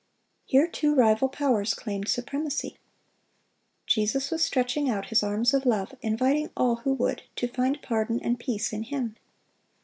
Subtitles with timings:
[0.47, 2.79] Here two rival powers claimed supremacy.
[3.85, 8.19] Jesus was stretching out His arms of love, inviting all who would to find pardon
[8.19, 9.15] and peace in Him.